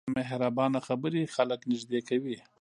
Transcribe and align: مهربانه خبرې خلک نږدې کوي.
مهربانه 0.17 0.79
خبرې 0.87 1.31
خلک 1.35 1.59
نږدې 1.71 1.99
کوي. 2.09 2.37